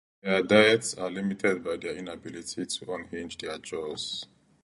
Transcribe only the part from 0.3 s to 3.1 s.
diets are limited by their inability to